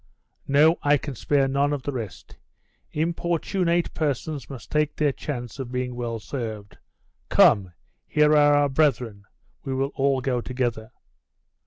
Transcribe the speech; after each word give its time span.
'No. 0.47 0.79
I 0.81 0.97
can 0.97 1.13
spare 1.13 1.47
none 1.47 1.71
of 1.73 1.83
the 1.83 1.91
rest. 1.91 2.35
Importunate 2.91 3.93
persons 3.93 4.49
must 4.49 4.71
take 4.71 4.95
their 4.95 5.11
chance 5.11 5.59
of 5.59 5.71
being 5.71 5.93
well 5.93 6.17
served. 6.19 6.79
Come 7.29 7.73
here 8.07 8.31
are 8.35 8.55
our 8.55 8.67
brethren; 8.69 9.25
we 9.63 9.75
will 9.75 9.91
all 9.93 10.19
go 10.19 10.41
together. 10.41 10.89